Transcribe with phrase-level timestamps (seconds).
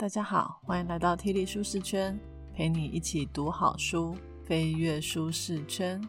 [0.00, 2.18] 大家好，欢迎来到 T 力舒适圈，
[2.54, 6.00] 陪你一起读好书，飞跃舒适圈。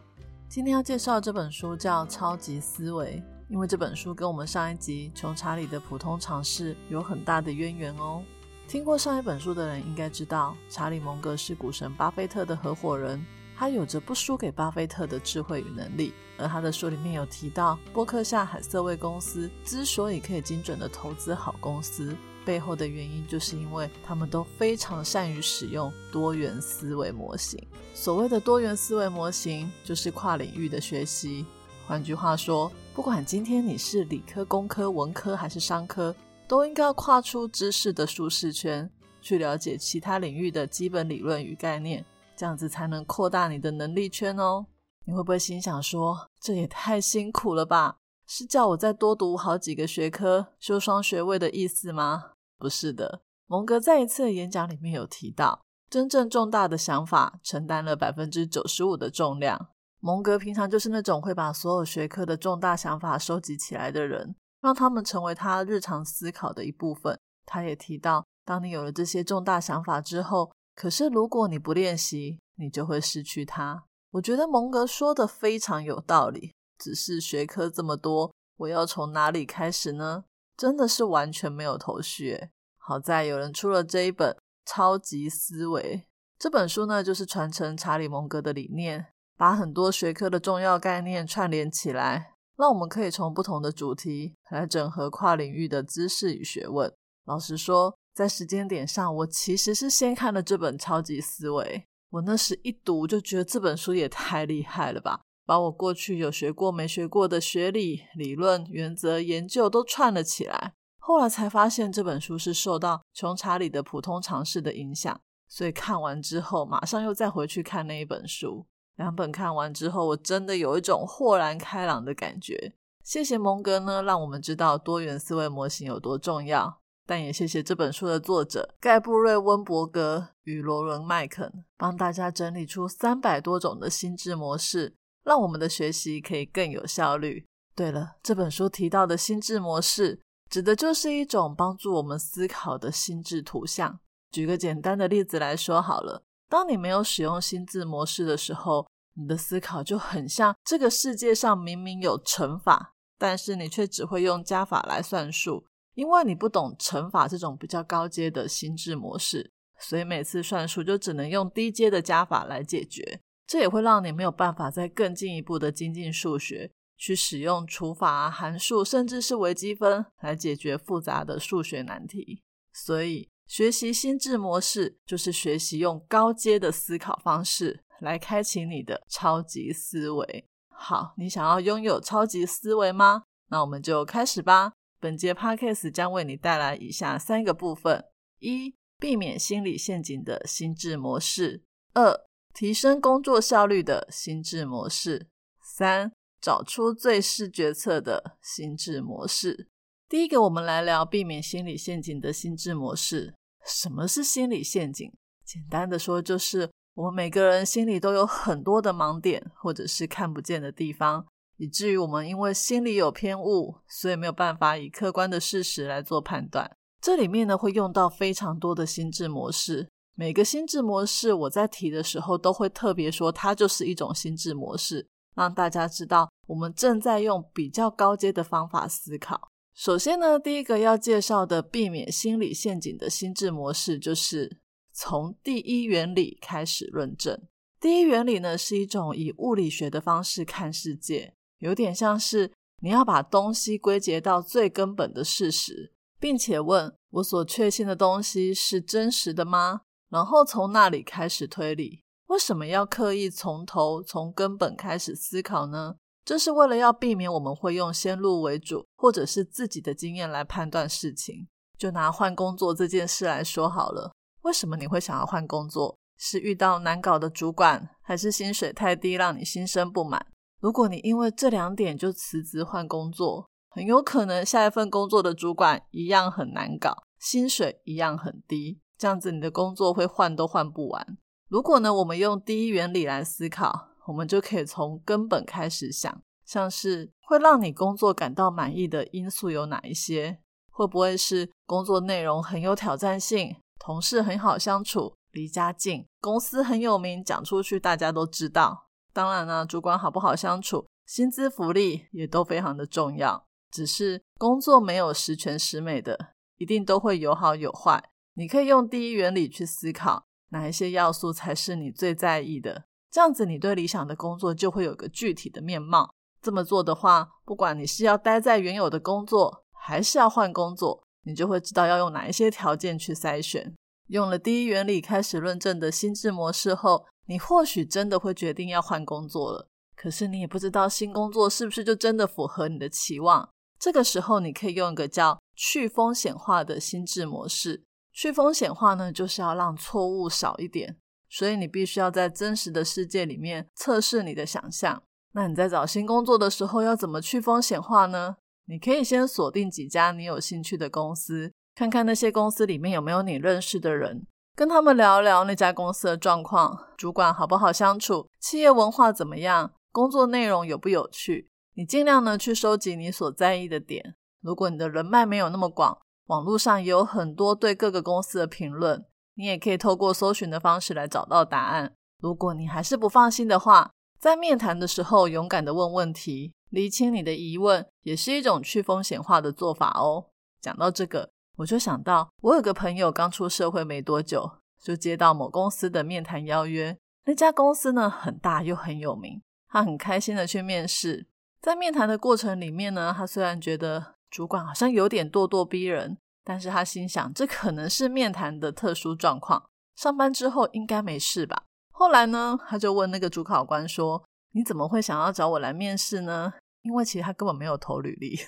[0.48, 8.22] 今天要介绍这本书叫《超级思维》，因为这本书跟我们上一集《穷查理的普通常识》有很大的渊源哦。
[8.66, 13.22] 听过上一本书的人应该知道，查理·蒙格是股神巴菲特的合伙人。
[13.54, 27.58] 他有着不输给巴菲特的智慧与能力，而他的书里面有提到，波克夏海瑟威公司之所以可以精准的投资好公司，背后的原因就是因为他们都非常善于使用多元思维模型。
[27.94, 31.44] 所谓的多元思维模型，就是跨领域的学习。
[31.86, 36.14] 换句话说，不管今天你是理科、工科、文科还是商科，
[36.48, 42.04] 都应该要跨出知识的舒适圈，去了解其他领域的基本理论与概念。
[42.36, 44.66] 这样子才能扩大你的能力圈哦。
[45.04, 47.96] 你会不会心想说，这也太辛苦了吧？
[48.26, 52.31] 是叫我再多读好几个学科，修双学位的意思吗？
[52.62, 53.22] 不是的。
[53.48, 59.70] 蒙格在一次演讲里面有提到，真正重大的想法承担了百分之九十五的重量。
[59.98, 67.18] 蒙格平常就是那种会把所有学科的重大想法收集起来的人，让他们成为他日常思考的一部分。
[67.44, 73.84] 他也提到，当你有了这些重大想法之后，可是，如果你不练习，你就会失去它。
[74.12, 76.52] 我觉得蒙格说的非常有道理。
[76.78, 80.24] 只是学科这么多，我要从哪里开始呢？
[80.56, 82.48] 真的是完全没有头绪。
[82.84, 84.32] 好在有人出了这一本
[84.66, 86.02] 《超级思维》
[86.38, 96.92] 这本书呢，就是传承查理蒙格的理念，把很多学科的重要概念串联起来，让我们可以从不同的主题来整合跨领域的知识与学问。
[97.24, 97.94] 老实说。
[98.14, 101.64] 在时间点上，我其实是先看了这本《超级思维》。
[102.10, 110.74] 我那时一读就觉得这本书也太厉害了吧，把我过去有学过没学过的学理、理论、原则、研究都串了起来。
[111.04, 118.64] 后来才发现这本书是受到穷查理的普通常识的影响，所以看完之后马上又再回去看那一本书。
[118.96, 122.74] 两本看完之后，我真的有一种豁然开朗的感觉。
[123.02, 126.78] 谢谢蒙哥呢，让我们知道多元思维模型有多重要。
[127.04, 137.44] 但也谢谢这本书的作者盖布瑞温伯格与罗伦麦肯，帮大家整理出三百多种的心智模式，让我们的学习可以更有效率。
[137.74, 140.20] 对了，这本书提到的心智模式，
[140.52, 143.98] 指的就是一种帮助我们思考的心智图像。
[144.30, 155.64] 举个简单的例子来说好了，当你没有使用心智模式的时候，你的思考就很像这个世界上明明有乘法，但是你却只会用加法来算数。
[155.94, 163.22] 因为你不懂乘法这种比较高阶的心智模式，所以每次算数就只能用低阶的加法来解决。
[163.46, 166.70] 这也会让你没有办法再更进一步的精进数学，
[167.02, 172.40] 去使用除法、函数，甚至是微积分来解决复杂的数学难题。
[172.72, 180.48] 所以，学习心智模式就是学习用高阶的思考方式来开启你的超级思维。
[180.68, 183.24] 好，你想要拥有超级思维吗？
[183.48, 184.74] 那我们就开始吧。
[185.00, 188.04] 本节 podcast 将为你带来以下三个部分：
[188.38, 191.62] 一、避免心理陷阱的心智模式；
[191.94, 192.14] 二、
[192.54, 195.26] 提升工作效率的心智模式；
[195.60, 199.68] 三、找出最适决策的心智模式。
[200.08, 203.32] 第一个，我们来聊避免心理陷阱的心智模式。
[203.64, 205.12] 什么是心理陷阱？
[205.44, 211.24] 简单的说，就是我们每个人心里都有很多的盲点，或者是看不见的地方。
[211.58, 216.76] 以至于我们因为心里有偏误，所以没有办法以客观的事实来做判断。
[217.00, 229.48] 这里面呢会用到非常多的心智模式，每个心智模式我在提的时候都会特别说它就是一种心智模式，让大家知道我们正在用比较高阶的方法思考。
[229.74, 234.58] 首先呢，第一个要介绍的避免心理陷阱的心智模式，就是
[234.92, 237.40] 从第一原理开始论证。
[237.80, 241.34] 第一原理呢是一种以物理学的方式看世界。
[241.58, 249.82] 有点像是你要把东西归结到最根本的事实，并且问我所确信的东西是真实的吗？
[250.10, 252.02] 然后从那里开始推理。
[252.32, 255.96] 为什么要刻意从头从根本开始思考呢？
[256.24, 261.46] 这是为了要避免我们会用先入为主或者是自己的经验来判断事情。
[261.76, 264.14] 就拿换工作这件事来说好了，
[264.44, 265.98] 为什么你会想要换工作？
[266.16, 270.24] 是遇到难搞的主管，还是薪水太低让你心生不满？
[270.58, 281.18] 如果你因为这两点就辞职换工作，很有可能下一份工作的主管一样很难搞，薪水一样很低，这样子你的工作会换都换不完。
[281.52, 290.38] 如果呢，我们用第一原理来思考，我们就可以从根本开始想，像是会让你工作感到满意的因素有哪一些？
[290.70, 298.86] 会不会是工作内容很有挑战性，同事很好相处，离家近，公司很有名，讲出去大家都知道。
[299.12, 303.44] 当然呢，主管好不好相处，薪资福利也都非常的重要。
[303.70, 306.18] 只是工作没有十全十美的，
[306.56, 308.02] 一定都会有好有坏。
[308.36, 312.84] 你可以用第一原理去思考，哪一些要素才是你最在意的。
[313.10, 316.14] 这样子，你对理想的工作就会有个具体的面貌。
[316.40, 321.02] 这么做的话，不管你是要待在原有的工作，还是要换工作。
[321.24, 323.72] 你就会知道要用哪一些条件去筛选。
[324.08, 329.68] 用了第一原理开始论证的心智模式后，你或许真的会决定要换工作了。
[329.94, 333.48] 可是你也不知道新工作是不是就真的符合你的期望。
[333.78, 337.84] 这个时候，你可以用一个叫去风险化的心智模式。
[338.12, 340.96] 去风险化呢，就是要让错误少一点。
[341.28, 345.02] 所以你必须要在真实的世界里面测试你的想象。
[345.32, 348.36] 那你在找新工作的时候，要怎么去风险化呢？
[348.66, 361.50] 你可以先锁定几家你有兴趣的公司，看看那些公司里面有没有你认识的人，跟他们聊聊那家公司的状况，主管好不好相处，企业文化怎么样，工作内容有不有趣。
[361.74, 364.14] 你尽量呢去收集你所在意的点。
[364.42, 369.04] 如果你的人脉没有那么广，网络上也有很多对各个公司的评论，
[369.34, 371.94] 你也可以透过搜寻的方式来找到答案。
[372.20, 376.52] 如果你还是不放心的话，在面谈的时候勇敢的问问题。
[376.70, 380.28] 厘清你的疑问也是一种去风险化的做法哦。
[380.58, 384.50] 讲到这个，我就想到我有个朋友刚出社会没多久，
[384.82, 386.96] 就接到某公司的面谈邀约。
[387.26, 391.26] 那家公司呢很大又很有名，他很开心的去面试。
[391.60, 401.64] 在面谈的过程里面呢，他虽然觉得主管好像有点咄咄逼人，但是他心想这可能是面谈的特殊状况，上班之后应该没事吧。
[401.90, 408.40] 后来呢，他就问那个主考官说：“你怎么会想要找我来面试呢？”因为其实他根本没有投履历，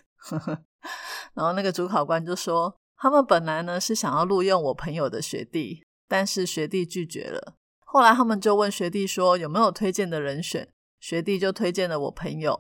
[1.35, 7.55] 然后那个主考官就说，他们本来呢是想要录用我朋友的学弟，但是学弟拒绝了。
[7.85, 12.59] 后来他们就问学弟说有没有推荐的人选，学弟就推荐了我朋友。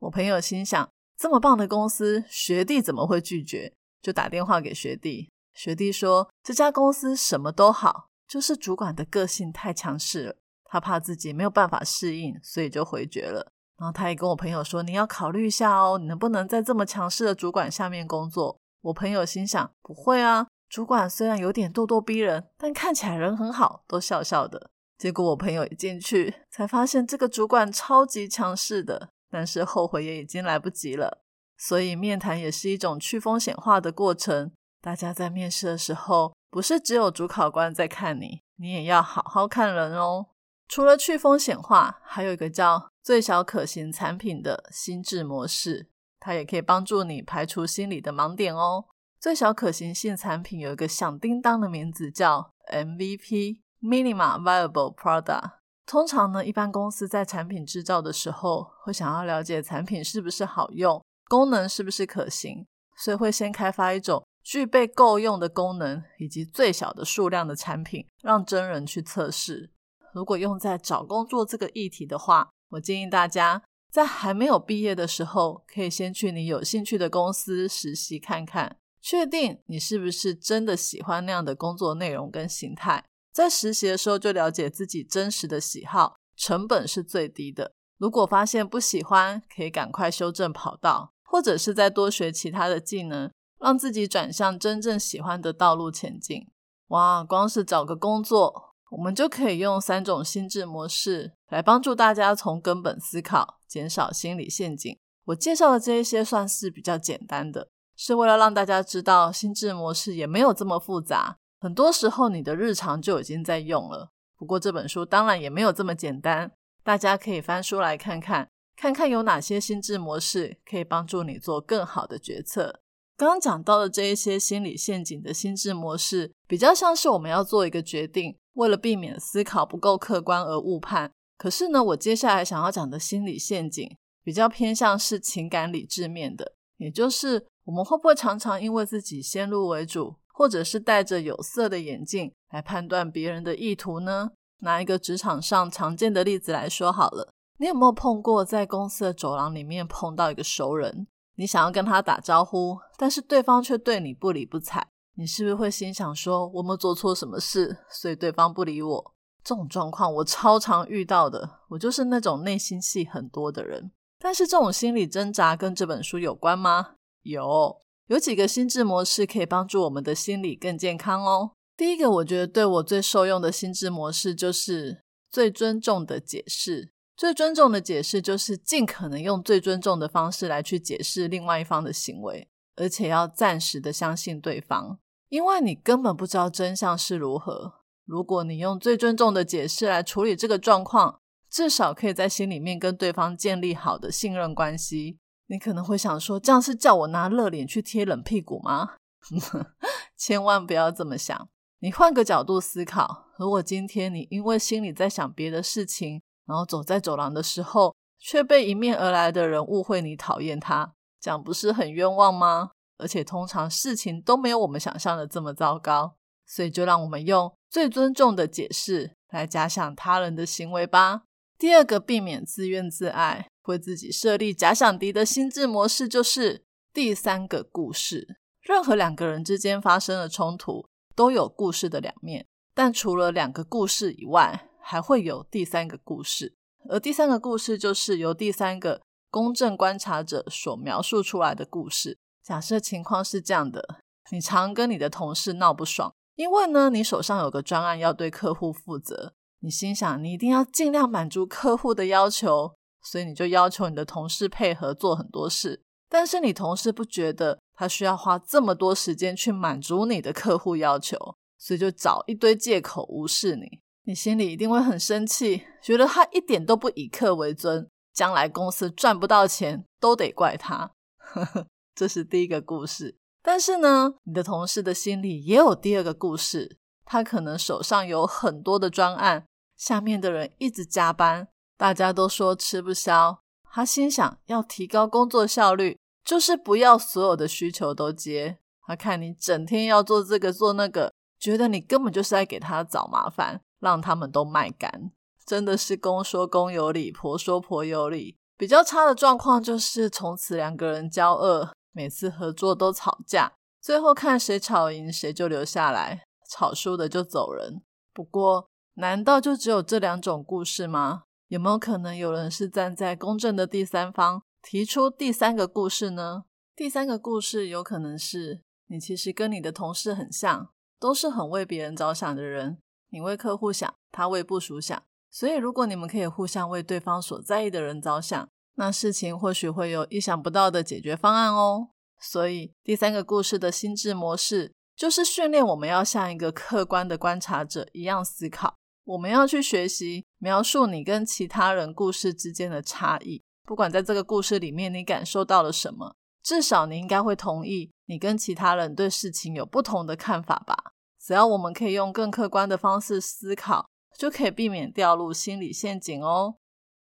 [0.00, 3.72] 我朋友心想，这么棒的公司，学弟怎么会拒绝？
[4.02, 13.52] 就打电话给学弟，学弟说这家公司什么都好，就是主管的个性太强势了，他怕自己没有办法适应，所以就回绝了。
[13.78, 31.22] 然后他也跟我朋友说：“你要考虑一下哦，你能不能在这么强势的主管下面工作？”我朋友心想：“不会啊，主管虽然有点咄咄逼人，但看起来人很好，都笑笑的。”结果我朋友一进去，才发现这个主管超级强势的，但是后悔也已经来不及了。
[31.56, 34.52] 所以面谈也是一种去风险化的过程。
[34.82, 40.26] 大家在面试的时候，不是只有主考官在看你，你也要好好看人哦。
[40.68, 45.88] 除了去风险化，还有一个叫最小可行产品的心智模式，
[46.20, 48.84] 它也可以帮助你排除心理的盲点哦。
[49.18, 55.55] 最小可行性产品有一个响叮当的名字叫 MVP（Minimum Viable Product）。
[55.86, 62.66] 通常呢，一般公司在产品制造的时候，会想要了解产品是不是好用，功能是不是可行，
[62.98, 69.70] 所以会先开发一种具备够用的功能以及最小的数量的产品，让真人去测试。
[70.12, 73.62] 如果用在找工作这个议题的话，我建议大家
[73.92, 83.04] 在还没有毕业的时候，可以先去你有兴趣的公司实习看看，确定你是不是真的喜欢那样的工作内容跟形态。
[83.36, 87.74] 在实习的时候就了解自己真实的喜好，成本是最低的。
[87.98, 96.46] 如果发现不喜欢，可以赶快修正跑道，或者是再多学其他的技能，让自己转向真正喜欢的道路前进。
[96.86, 98.72] 哇，光是找个工作。
[98.92, 104.96] 我们就可以用三种心智模式来帮助大家从根本思考，减少心理陷阱。
[105.26, 111.36] 我介绍的这一些算是比较简单的，是为了让大家知道心智模式也没有这么复杂。
[111.58, 114.12] 很多时候你的日常就已经在用了。
[114.36, 116.52] 不过这本书当然也没有这么简单，
[116.84, 122.80] 大家可以翻书来看看，看看有哪些心智模式可以帮助你做更好的决策。
[123.16, 128.36] 刚刚讲到的这一些心理陷阱的心智模式，比较像是我们要做一个决定。
[128.52, 144.32] 为了避免思考不够客观而误判，可是呢，我接下来想要讲的心理陷阱比较偏向是情感理智面的，也就是我们会不会常常因为自己先入为主，或者是戴着有色的眼镜来判断别人的意图呢？
[144.58, 154.86] 拿一个职场上常见的例子来说好了，你有没有碰过在公司的走廊里面碰到一个熟人，你想要跟他打招呼，但是对方却对你不理不睬？
[155.14, 159.14] 你是不是会心想说，我没做错什么事，所以对方不理我？
[159.42, 163.90] 这种状况我超常遇到的，我就是那种内心戏很多的人。
[164.18, 166.96] 但是这种心理挣扎跟这本书有关吗？
[167.22, 171.52] 有，有几个心智模式可以帮助我们的心理更健康哦。
[171.76, 176.90] 第一个，我觉得对我最受用的心智模式就是最尊重的解释。
[177.16, 182.46] 最尊重的解释就是尽可能用最尊重的方式来去解释另外一方的行为，
[182.76, 184.98] 而且要暂时的相信对方，
[185.30, 187.72] 因为你根本不知道真相是如何。
[188.04, 191.18] 如果你用最尊重的解释来处理这个状况，
[191.50, 195.18] 至少可以在心里面跟对方建立好的信任关系。
[195.48, 198.96] 你可能会想说，这样是叫我拿热脸去贴冷屁股吗？
[200.16, 201.48] 千万不要这么想。
[201.80, 212.70] 你换个角度思考，如果今天你因为心里在想别的事情，然后走在走廊的时候，却被迎面而来的人误会你讨厌他，这样不是很冤枉吗？
[212.98, 221.24] 而且通常事情都没有我们想象的这么糟糕，所以就让我们用最尊重的解释来假想他人的行为吧。
[221.58, 228.38] 第二个，避免自怨自艾，为自己设立假想敌的心智模式，就是第三个故事。
[228.62, 236.54] 任何两个人之间发生的冲突，都有故事的两面，但除了两个故事以外，还会有第三个故事，
[236.88, 242.18] 而第三个故事就是由第三个公正观察者所描述出来的故事。
[242.42, 252.74] 假设情况是这样的：你常跟你的同事闹不爽，因为呢，你手上有个专案要对客户负责，你心想你一定要尽量满足客户的要求，
[253.08, 255.82] 所以你就要求你的同事配合做很多事。
[256.08, 261.16] 但是你同事不觉得他需要花这么多时间去满足你的客户要求，
[261.58, 263.80] 所以就找一堆借口无视你。
[264.04, 270.92] 你心里一定会很生气，觉得他一点都不以客为尊，将来公司赚不到钱都得怪他。
[271.94, 273.16] 这是第一个故事。
[273.42, 279.46] 但是呢，你的同事的心里也有第二个故事，他可能手上有很多的专案，
[279.76, 283.40] 下面的人一直加班，大家都说吃不消。
[283.72, 288.58] 他心想要提高工作效率，就是不要所有的需求都接。
[288.86, 293.60] 他看你整天要做这个做那个，觉得你根本就是在给他找麻烦。
[293.78, 295.12] 让他们都卖干，
[295.44, 298.38] 真的是公说公有理，婆说婆有理。
[298.56, 303.52] 比较差的状况就是从此两个人交恶，每次合作都吵架，
[303.82, 307.82] 最后看谁吵赢谁就留下来，吵输的就走人。
[308.14, 311.24] 不过，难道就只有这两种故事吗？
[311.48, 316.44] 有没有可能有人是站在公正的第三方，提出第三个故事呢？
[316.74, 322.78] 第三个故事有可能是你其实跟你的同事很像，都是很为别人着想的人。
[323.10, 325.00] 你为客户想，他为部署想，
[325.30, 331.90] 所以如果你们可以互相为对方所在意的人着想，那事情或许会有意想不到的解决方案哦。
[332.20, 338.74] 所以第三个故事的心智模式，就是训练我们要像一个客观的观察者一样思考。
[339.04, 350.92] 我们要去学习描述你跟其他人故事之间的差异，不管在这个故事里面你感受到了什么，至少你应该会同意你跟其他人对事情有不同的看法吧。
[351.20, 356.54] 只要我们可以用更客观的方式思考，就可以避免掉入心理陷阱哦。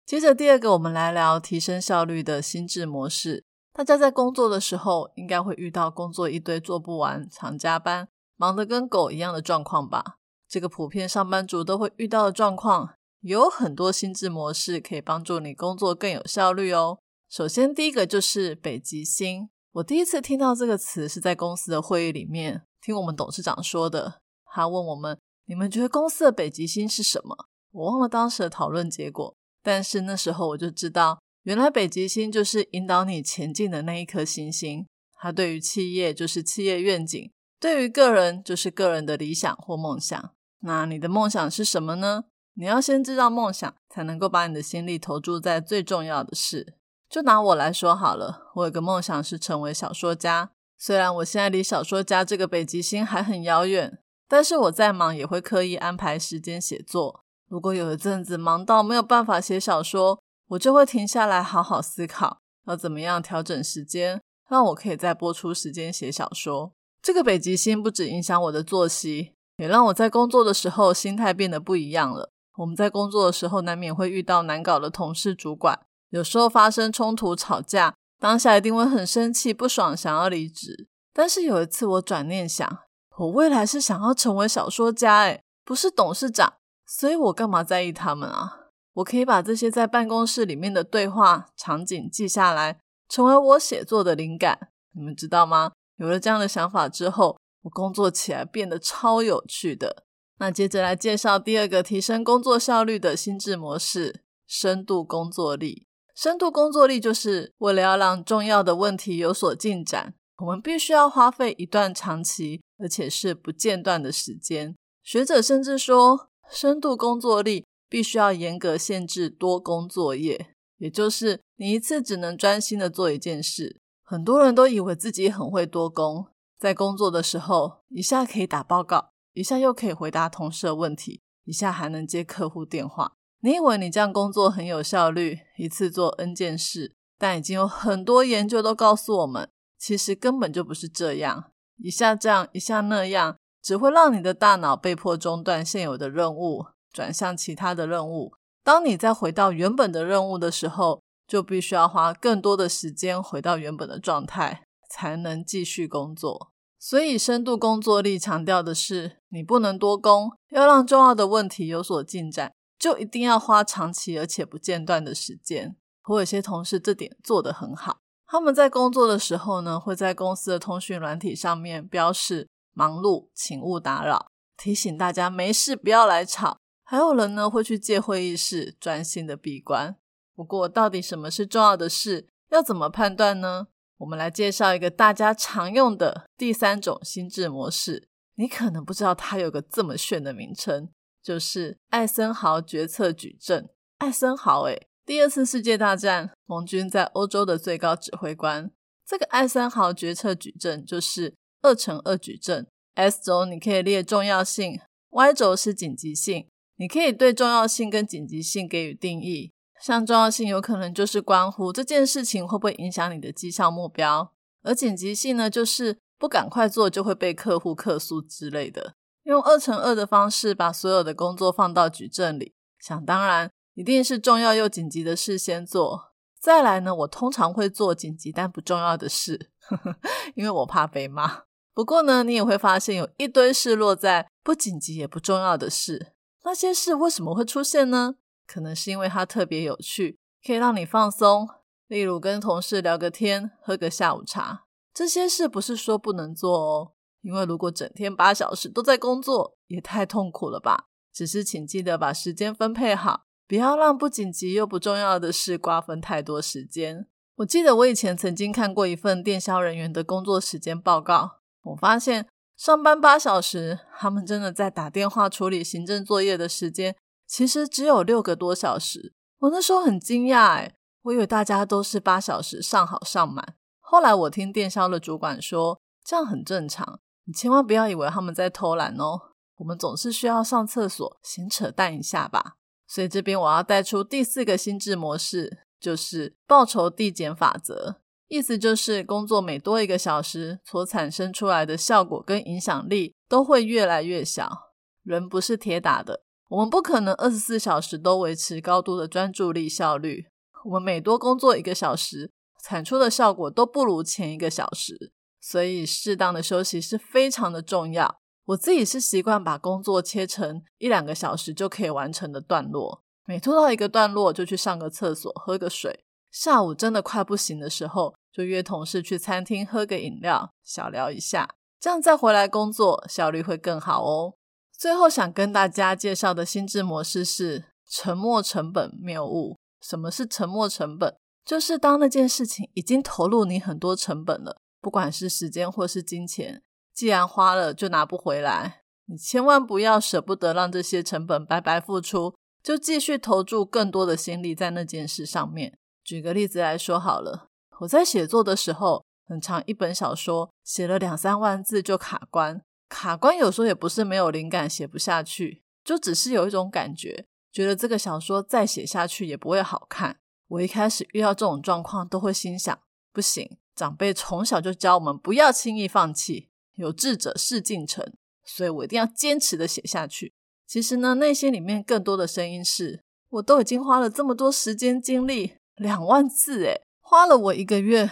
[0.05, 3.43] 接着第二个，我们来聊提升效率的心智模式。
[3.73, 8.07] 大家在工作的时候，应该会遇到工作一堆做不完、常加班、
[8.37, 10.19] 忙得跟狗一样的状况吧？
[10.47, 16.99] 这个普遍上班族都会遇到的状况，有很多心智模式可以帮助你工作更有效率哦。
[17.29, 19.49] 首先，第一个就是北极星。
[19.71, 22.63] 我第一次听到这个词是在公司的会议里面。
[22.81, 24.19] 听我们董事长说的，
[24.51, 34.85] 他问我们：“你们觉得公司的北极星是什么？”我忘了当时的讨论结果，但是那时候我就知道，原来北极星就是引导你前进的那一颗星星。
[35.13, 40.35] 它对于企业就是企业愿景，对于个人就是个人的理想或梦想。
[40.59, 42.25] 那你的梦想是什么呢？
[42.55, 46.75] 你要先知道梦想，才能够把你的心力投注在最重要的事。
[47.09, 50.51] 就拿我来说好了，我有个梦想是成为小说家。
[50.77, 57.21] 虽然我现在离小说家这个北极星还很遥远，但是我再忙也会刻意安排时间写作。
[57.47, 60.19] 如果有一阵子忙到没有办法写小说，
[60.49, 66.73] 我就会停下来好好思考，要怎么样调整时间，让我可以再播出时间写小说。
[67.01, 72.32] 这个北极星不止影响我的作息，也让我在工作的时候心态变得不一样了。
[72.57, 75.79] 我们在工作的时候难免会遇到难搞的同事、主管，
[76.09, 77.95] 有时候发生冲突、吵架。
[78.19, 80.87] 当下一定会很生气、不爽，想要离职。
[81.13, 82.79] 但是有一次，我转念想，
[83.17, 86.53] 我未来是想要成为小说家，诶不是董事长，
[86.85, 88.59] 所以我干嘛在意他们啊？
[88.93, 92.79] 我可以把这些在办公室里面的对话场景记下来，
[93.09, 94.69] 成为我写作的灵感。
[94.95, 95.71] 你们知道吗？
[95.97, 100.02] 有了这样的想法之后，我工作起来变得超有趣的。
[100.39, 105.87] 那接着来介绍第二个提升工作效率的心智模式——深度工作力。
[106.15, 114.75] 深度工作力就是为了要让重要的问题有所进展，我们必须要花费一段长期而且是不间断的时间。
[115.01, 123.79] 学者甚至说，深度工作力必须要严格限制多工作业，也就是你一次只能专心的做一件事。
[124.03, 126.27] 很多人都以为自己很会多工，
[126.59, 133.13] 在工作的时候，一下可以打报告，一下又可以回答同事的问题，一下还能接客户电话。
[133.41, 141.51] 你以为你这样工作很有效率，一次做 N 件事，但已经有很多研究都告诉我们，其实根本就不是这样。
[141.77, 148.33] 一下这样，一下那样，只会让你的大脑被迫中断现有的任务，转向其他的任务。
[148.63, 156.52] 当你再回到原本的任务的时候，就必须要花更多的时间回到原本的状态，才能继续工作。
[156.85, 162.51] 所以，深度工作力强调的是，你不能多工，要让重要的问题有所进展。
[162.77, 165.77] 就一定要花长期而且不间断的时间。
[166.09, 174.27] 我有些同事这点做得很好，他们在工作的时候呢，会在公司的通讯软体上面标示“忙碌，请勿打扰”，
[174.61, 176.57] 提醒大家没事不要来吵。
[176.83, 179.95] 还有人呢，会去借会议室专心的闭关。
[180.35, 182.27] 不过，到底什么是重要的事？
[182.51, 183.67] 要怎么判断呢？
[184.03, 188.09] 我们来介绍一个大家常用的第三种心智模式。
[188.35, 190.89] 你可能不知道它有个这么炫的名称。
[191.23, 193.69] 就是艾森豪决策矩阵。
[193.99, 198.69] 艾森豪，诶第二次世界大战盟军在欧洲的最高指挥官。
[199.07, 202.67] 这个艾森豪决策矩阵就是二乘二矩阵。
[202.95, 204.77] S 轴你可以列重要性
[205.11, 206.45] ，Y 轴是紧急性。
[206.75, 209.53] 你可以对重要性跟紧急性给予定义。
[209.83, 218.95] 像重要性有可能就是关乎这件事情会不会影响你的绩效目标，而紧急性呢，就是不赶快做就会被客户客诉之类的。
[219.23, 226.13] 用二乘二的方式把所有的工作放到矩阵里，想当然一定是重要又紧急的事先做。
[226.39, 229.49] 再来呢，我通常会做紧急但不重要的事，
[230.35, 231.41] 因为我怕被骂。
[231.73, 236.13] 不过呢，你也会发现有一堆事落在不紧急也不重要的事。
[236.45, 238.15] 那些事为什么会出现呢？
[238.53, 241.49] 可能是因为它特别有趣，可以让你放松，
[241.87, 244.65] 例如跟同事聊个天、喝个下午茶。
[244.93, 246.91] 这些事不是说不能做哦。
[247.21, 250.85] 因为如果整天八小时都在工作，也太痛苦了吧。
[251.11, 257.07] 只是请记得把时间分配好，不要让不紧急又不重要的事瓜分太多时间。
[257.37, 266.95] 我记得我以前曾经看过一份电销人员的工作时间报告，我发现上班八小时，他们真的在打电话处理行政作业的时间，
[267.33, 269.15] 其实只有六个多小时。
[269.39, 273.55] 我那时候很惊讶，诶我以为大家都是八小时上好上满。
[273.79, 276.99] 后来我听电销的主管说，这样很正常。
[277.25, 279.19] 你千万不要以为他们在偷懒哦，
[279.55, 282.57] 我们总是需要上厕所，闲扯淡一下吧。
[282.85, 287.95] 所以这边我要带出第四个心智模式，就是报酬递减法则。
[288.27, 294.69] 意思就是工作每多一个小时，所产生出来的效果跟影响力都会越来越小。
[295.01, 296.22] 人不是铁打的，
[296.53, 300.27] 我们不可能二十四小时都维持高度的专注力效率。
[300.65, 302.31] 我们每多工作一个小时，
[302.63, 305.11] 产出的效果都不如前一个小时。
[305.41, 308.19] 所以，适当的休息是非常的重要。
[308.45, 316.03] 我自己是习惯把工作切成一两个小时就可以完成的段落，每拖到一个段落就去上个厕所、喝个水。
[316.29, 324.35] 下午真的快不行的时候，就约同事去餐厅喝个饮料，小聊一下，这样再回来工作效率会更好哦。
[324.83, 329.55] 最后想跟大家介绍的心智模式是沉没成本谬误。
[329.79, 331.15] 什么是沉没成本？
[331.45, 334.57] 就是当那件事情已经投入你很多成本了。
[334.81, 336.61] 不管是时间或是金钱，
[336.93, 345.77] 既然花了就拿不回来，你千万不要舍不得让这些成本白白付出，就继续投注更多的心力在那件事上面。
[346.03, 347.47] 举个例子来说好了，
[347.79, 352.61] 我在写作的时候，很长一本小说写了两三万字就卡关，
[352.93, 360.19] 卡关有时候也不是没有灵感写不下去，就只是有一种感觉，觉得这个小说再写下去也不会好看。
[360.47, 362.79] 我一开始遇到这种状况，都会心想，
[363.11, 363.57] 不行。
[363.75, 368.13] 长辈从小就教我们不要轻易放弃，有志者事竟成，
[368.45, 370.35] 所以我一定要坚持的写下去。
[370.67, 378.11] 其实呢，内心里面更多的声音是：我都已经花了这么多时间精力，两万字诶，花了我一个月，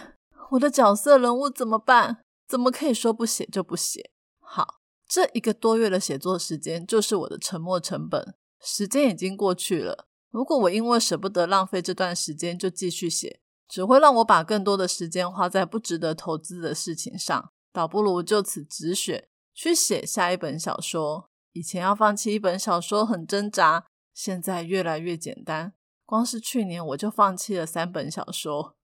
[0.50, 2.24] 我的角色人物怎么办？
[2.48, 4.10] 怎么可以说不写就不写？
[4.54, 10.06] 好，这一个多月的写作时间就是我的沉没成本，时间已经过去了。
[10.30, 13.38] 如果我因为舍不得浪费这段时间就继续写。
[13.68, 21.30] 只会让我把更多的时间花在不值得投资的事情上，倒不如就此止血，去写下一本小说。
[21.52, 25.72] 以前要放弃一本小说很挣扎，现在越来越简单。
[26.04, 28.76] 光是去年我就放弃了三本小说，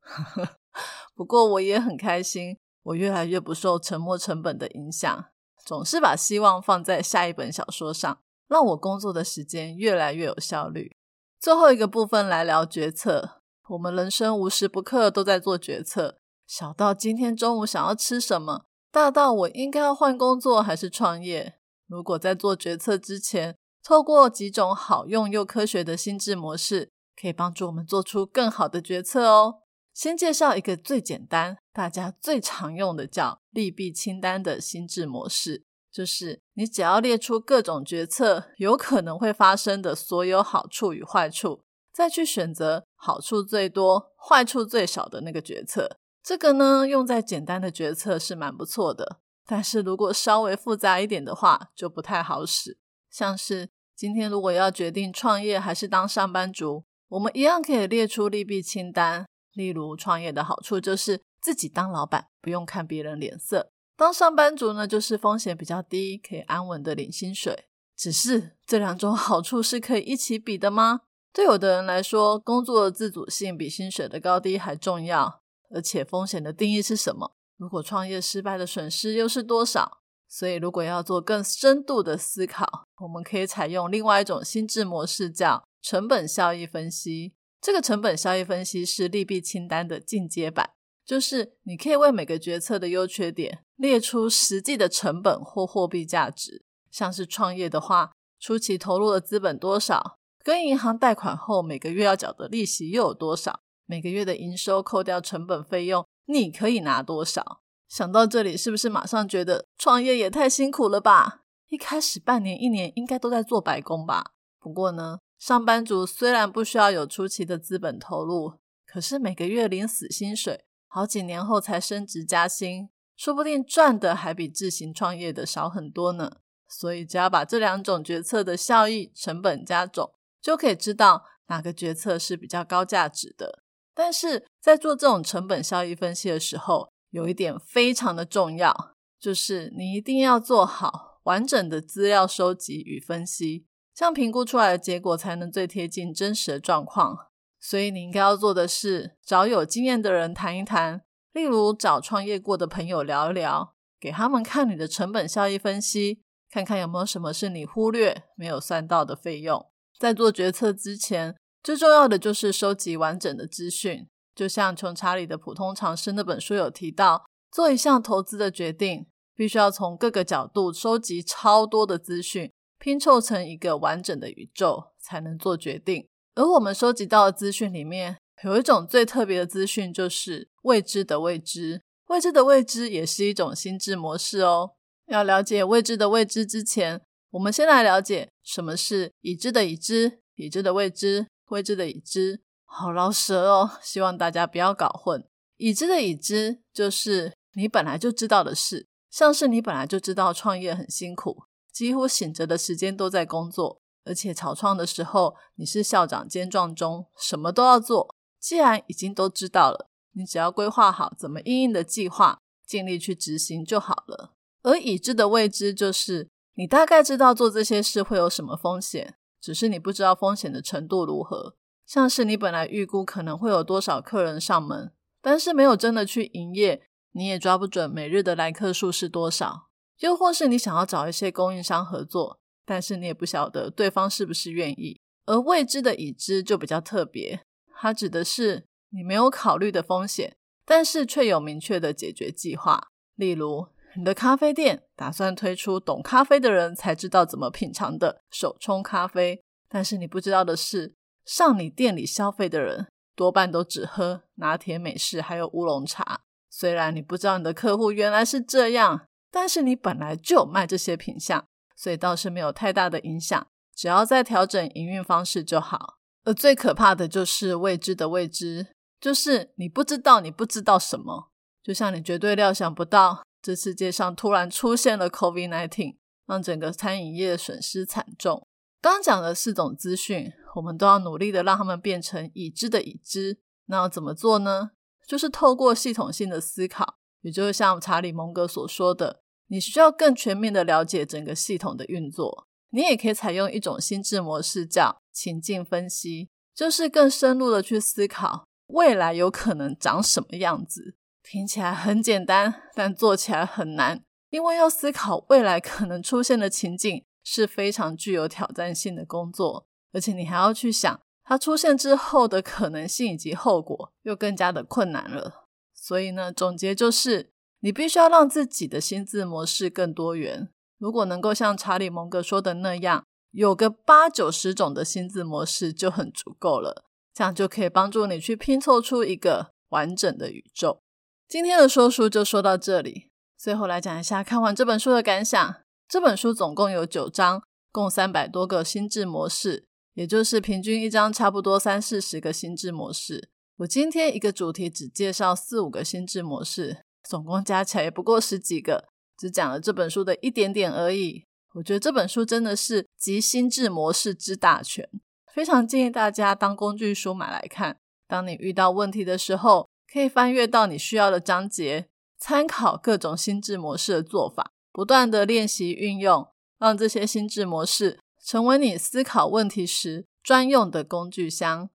[1.14, 5.26] 不过我也很开心，我越来越不受沉没成本的影响。
[5.68, 10.96] 总是把希望放在下一本小说上，让我工作的时间越来越有效率。
[11.38, 13.42] 最后一个部分来聊决策。
[13.68, 21.58] 我们人生无时不刻都在做决策，小到今天中午想要吃什么，大到我应该要换工作还是创业。
[21.86, 23.54] 如果在做决策之前，
[23.84, 26.88] 透过几种好用又科学的心智模式，
[27.20, 29.56] 可以帮助我们做出更好的决策哦。
[29.98, 41.62] 先介绍一个最简单、大家最常用的，叫利弊清单的心智模式，就是你只要列出各种决策有可能会发生的所有好处与坏处。
[41.92, 49.18] 再去选择好处最多、坏处最少的那个决策，这个呢用在简单的决策是蛮不错的。
[49.44, 52.78] 但是如果稍微复杂一点的话，就不太好使。
[53.10, 59.26] 像是今天如果要决定创业还是当上班族，我们一样可以列出利弊清单。
[59.58, 67.64] 例如，创业的好处就是自己当老板，不用看别人脸色；当上班族呢，就是风险比较低，可以安稳的领薪水。
[67.96, 71.00] 只是这两种好处是可以一起比的吗？
[71.32, 75.42] 对有的人来说，工作的自主性比薪水的高低还重要。
[75.74, 77.34] 而且风险的定义是什么？
[77.56, 79.98] 如果创业失败的损失又是多少？
[80.28, 87.34] 所以，如果要做更深度的思考，我们可以采用另外一种心智模式，叫成本效益分析。
[87.68, 90.70] 这个成本效益分析是利弊清单的进阶版，
[91.04, 96.64] 就是你可以为每个决策的优缺点列出实际的成本或货币价值。
[96.90, 100.16] 像是创业的话，初期投入的资本多少？
[100.42, 103.60] 跟银行贷款后每个月要缴的利息又有多少？
[103.84, 107.60] 每个月的营收扣掉成本费用，你可以拿多少？
[107.86, 111.42] 想到这里，是不是马上觉得创业也太辛苦了吧？
[111.68, 114.32] 一开始半年、一年应该都在做白工吧？
[114.58, 118.54] 不过呢，上班族虽然不需要有出奇的资本投入，
[118.86, 126.38] 可是每个月领死薪水，好几年后才升职加薪，说不定赚的还比自行创业的少很多呢。
[126.68, 130.12] 所以，只要把这两种决策的效益、成本加总。
[130.40, 133.62] 就可以知道哪个决策是比较高价值的。
[133.92, 143.66] 但是在做这种成本效益分析的时候，有一点非常的重要，就是你一定要做好完整的资料收集与分析，
[143.98, 147.18] 这样评估出来的结果才能最贴近真实的状况。
[147.58, 159.66] 所以你应该要做的是找有经验的人谈一谈，例如找创业过的朋友聊一聊，给他们看你的成本效益分析，看看有没有什么是你忽略没有算到的费用。
[159.98, 161.34] 在做决策之前，
[161.64, 164.06] 最重要的就是收集完整的资讯。
[164.32, 176.08] 就像《穷查理的普通常识》那本书有提到，做一项投资的决定，必须要从各个角度收集超多的资讯，拼凑成一个完整的宇宙，才能做决定。
[176.34, 181.82] 而我们收集到的资讯里面，有一种最特别的资讯，就是未知的未知。
[182.06, 184.72] 未知的未知也是一种心智模式哦。
[185.06, 192.40] 要了解未知的未知之前，我们先来了解什么是已知的已知、已知的未知、未知的已知。
[192.64, 195.26] 好老舌哦，希望大家不要搞混。
[195.56, 201.42] 已知的已知就是你本来就知道的事，像是你本来就知道创业很辛苦，
[201.78, 208.16] 几乎醒着的时间都在工作，而且草创的时候你是校长兼壮中，什么都要做。
[208.40, 214.32] 既然已经都知道了，你只要规划好怎么应应的计划，尽力去执行就好了。
[214.64, 216.28] 而已知的未知就是。
[216.54, 221.54] 你大概知道做这些事会有什么风险，只是你不知道风险的程度如何。
[221.86, 229.67] 像是你本来预估可能会有多少客人上门，但是没有真的去营业，你也抓不准每日的来客数是多少。
[230.00, 235.00] 又或是你想要找一些供应商合作，但是你也不晓得对方是不是愿意。
[235.26, 237.40] 而未知的已知就比较特别，
[237.74, 243.68] 它指的是你没有考虑的风险，但是却有明确的解决计划，例如。
[243.96, 256.20] 你的咖啡店打算推出懂咖啡的人才知道怎么品尝的手冲咖啡，但是你不知道的是，上你店里消费的人多半都只喝拿铁、美式还有乌龙茶。
[256.50, 263.46] 虽然你不知道你的客户原来是这样，但是你本来就有卖这些品相，所以倒是没有太大的影响。
[263.74, 265.98] 只要再调整营运方式就好。
[266.24, 268.66] 而最可怕的就是未知的未知，
[269.00, 271.30] 就是你不知道你不知道什么，
[271.62, 273.22] 就像你绝对料想不到。
[273.40, 278.46] 这世界上突然出现了 COVID-19，让整个餐饮业损失惨重。
[278.82, 283.38] 刚讲的四种资讯，我们都要努力的让他们变成已知的已知。
[283.66, 284.72] 那要怎么做呢？
[285.06, 292.46] 就是透过系统性的思考，也就是像查理蒙格所说的，你需要更全面的了解整个系统的运作。
[292.70, 300.94] 你也可以采用一种心智模式，叫情境分析，就是更深入的去思考未来有可能长什么样子。
[301.22, 304.02] 听起来很简单，但做起来很难。
[304.30, 315.47] 因为要思考未来可能出现的情境是非常具有挑战性的工作，而且你还要去想它出现之后的可能性以及后果，又更加的困难了。
[315.88, 320.50] 所以呢，总结就是，你必须要让自己的心智模式更多元。
[320.76, 330.82] 如果能够像查理蒙格说的那样，有个八九十种的心智模式就很足够了，这样就可以帮助你去拼凑出一个完整的宇宙。
[331.26, 335.54] 今天的说书就说到这里，最后来讲一下看完这本书的感想。
[335.88, 343.30] 这本书总共有九章，共三百多个心智模式，也就是平均一章差不多三四十个心智模式。
[343.58, 348.84] 我今天一个主题只介绍四五个心智模式，总共加起来也不过十几个，
[349.16, 351.24] 只讲了这本书的一点点而已。
[351.54, 354.88] 我觉得这本书真的是集心智模式之大全，
[355.34, 357.76] 非常建议大家当工具书买来看。
[358.06, 366.28] 当你遇到问题的时候，可以翻阅到你需要的章节，参考各种心智模式的做法，不断的练习运用，
[366.60, 371.68] 让这些心智模式成为你思考问题时专用的工具箱。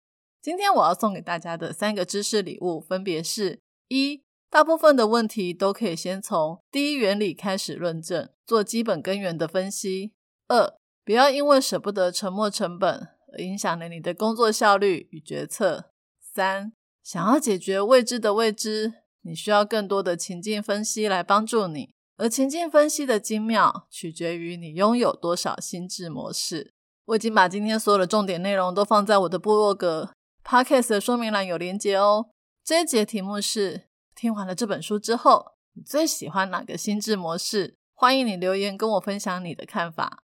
[0.44, 10.12] 今天我要送给大家的三个知识礼物，分别是：一、大部分的问题都可以先从第一原理开始论证，做基本根源的分析；
[10.48, 15.84] 二、不要因为舍不得沉没成本而影响了你的工作效率与决策；
[16.20, 26.74] 三、想要解决未知的未知，你需要更多的情境分析来帮助你，而情境分析的精妙取决于你拥有多少心智模式。
[27.06, 30.10] 我已经把今天所有的重点内容都放在我的部落格。
[30.44, 32.26] Podcast 的说明栏有连接哦。
[32.62, 37.76] 这一节题目是：听完了这本书之后，你最喜欢哪个心智模式？
[37.94, 40.18] 欢迎你留言跟我分享你的看法。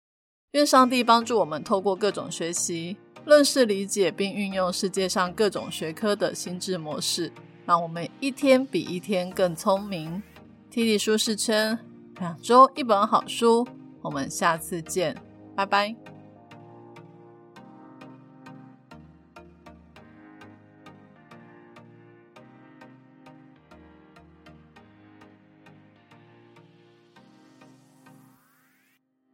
[0.53, 7.33] 愿上帝帮助我们透过各种学习，认识、理解并运用世界上各种学科的心智模式，
[7.65, 10.23] 让我们一天比一天更聪明。
[10.71, 11.79] T D 舒适圈，
[12.19, 13.67] 两周一本好书。
[14.03, 15.17] 我们下次见，
[15.57, 16.10] 拜拜。